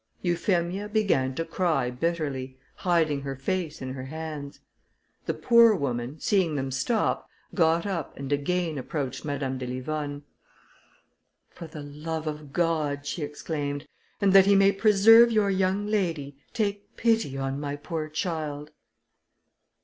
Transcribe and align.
Euphemia 0.23 0.89
began 0.89 1.35
to 1.35 1.45
cry 1.45 1.91
bitterly, 1.91 2.57
hiding 2.77 3.21
her 3.21 3.35
face 3.35 3.83
in 3.83 3.93
her 3.93 4.05
hands. 4.05 4.59
The 5.27 5.35
poor 5.35 5.75
woman, 5.75 6.19
seeing 6.19 6.55
them 6.55 6.71
stop, 6.71 7.29
got 7.53 7.85
up 7.85 8.17
and 8.17 8.33
again 8.33 8.79
approached 8.79 9.23
Madame 9.23 9.59
de 9.59 9.67
Livonne. 9.67 10.23
"For 11.51 11.67
the 11.67 11.83
love 11.83 12.25
of 12.25 12.51
God," 12.51 13.05
she 13.05 13.21
exclaimed, 13.21 13.87
"and 14.19 14.33
that 14.33 14.47
he 14.47 14.55
may 14.55 14.71
preserve 14.71 15.31
your 15.31 15.51
young 15.51 15.85
lady, 15.85 16.35
take 16.51 16.97
pity 16.97 17.37
on 17.37 17.59
my 17.59 17.75
poor 17.75 18.09
child!" 18.09 18.71